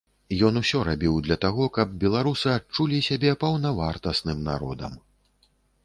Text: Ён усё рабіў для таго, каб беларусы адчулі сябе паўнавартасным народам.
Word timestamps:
Ён 0.47 0.55
усё 0.61 0.79
рабіў 0.87 1.19
для 1.27 1.37
таго, 1.43 1.67
каб 1.77 1.93
беларусы 2.05 2.47
адчулі 2.57 3.05
сябе 3.11 3.37
паўнавартасным 3.45 4.45
народам. 4.53 5.01